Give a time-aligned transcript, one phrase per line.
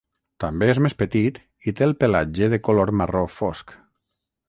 [0.43, 1.37] També és més petit
[1.71, 3.79] i té el pelatge de color marró fosc.